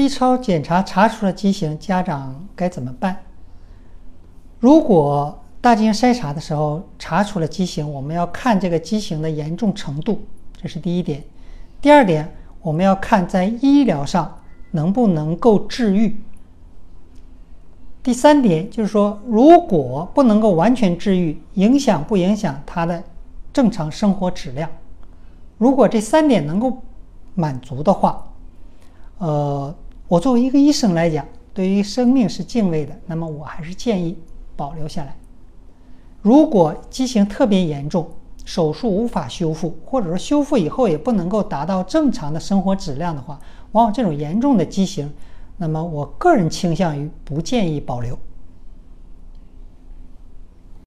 [0.00, 3.18] B 超检查查出了畸形，家长该怎么办？
[4.58, 10.22] 如果大进行筛查的时候查出了畸形，我们要看这个畸形的严重程度，
[10.56, 11.22] 这是第一点。
[11.82, 14.38] 第二点，我们要看在医疗上
[14.70, 16.18] 能不能够治愈。
[18.02, 23.04] 第三点就是说，如果不能够完全治愈，影响不影响他的
[23.52, 24.70] 正常生活质量？
[25.58, 26.78] 如果这三点能够
[27.34, 28.26] 满足的话，
[29.18, 29.74] 呃，
[30.10, 31.24] 我作为一个医生来讲，
[31.54, 34.18] 对于生命是敬畏的，那么我还是建议
[34.56, 35.16] 保留下来。
[36.20, 38.08] 如果畸形特别严重，
[38.44, 43.38] 手术无法修复，或者说修复以后也不能够达到正常的生活质量的话，
[43.70, 45.08] 往往这种严重的畸形，
[45.58, 48.18] 那么我个人倾向于不建议保留。